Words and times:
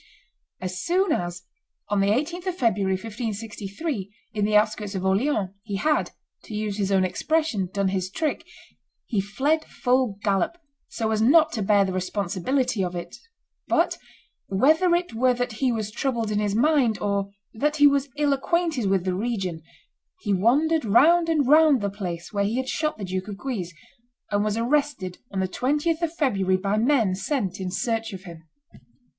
As 0.59 0.81
soon 0.81 1.11
as, 1.11 1.43
on 1.89 1.99
the 2.01 2.07
18th 2.07 2.47
of 2.47 2.57
February, 2.57 2.93
1563, 2.95 4.11
in 4.33 4.45
the 4.45 4.55
outskirts 4.57 4.95
of 4.95 5.05
Orleans, 5.05 5.51
he 5.61 5.75
had, 5.75 6.09
to 6.45 6.55
use 6.55 6.77
his 6.77 6.91
own 6.91 7.03
expression, 7.03 7.69
done 7.71 7.89
his 7.89 8.09
trick, 8.09 8.43
he 9.05 9.21
fled 9.21 9.63
full 9.63 10.17
gallop, 10.23 10.57
so 10.89 11.11
as 11.11 11.21
not 11.21 11.51
to 11.51 11.61
bear 11.61 11.85
the 11.85 11.93
responsibility 11.93 12.83
of 12.83 12.95
it; 12.95 13.15
but, 13.67 13.99
whether 14.47 14.95
it 14.95 15.13
were 15.13 15.35
that 15.35 15.51
he 15.61 15.71
was 15.71 15.91
troubled 15.91 16.31
in 16.31 16.39
his 16.39 16.55
mind, 16.55 16.97
or 16.99 17.29
that 17.53 17.75
he 17.75 17.85
was 17.85 18.09
ill 18.17 18.33
acquainted 18.33 18.87
with 18.89 19.03
the 19.05 19.13
region, 19.13 19.61
he 20.21 20.33
wandered 20.33 20.83
round 20.83 21.29
and 21.29 21.47
round 21.47 21.79
the 21.79 21.91
place 21.91 22.33
where 22.33 22.45
he 22.45 22.57
had 22.57 22.67
shot 22.67 22.97
the 22.97 23.05
Duke 23.05 23.27
of 23.27 23.37
Guise, 23.37 23.71
and 24.31 24.43
was 24.43 24.57
arrested 24.57 25.19
on 25.31 25.41
the 25.41 25.47
20th 25.47 26.01
of 26.01 26.15
February 26.15 26.57
by 26.57 26.75
men 26.79 27.13
sent 27.13 27.59
in 27.59 27.69
search 27.69 28.13
of 28.13 28.23
him. 28.23 28.41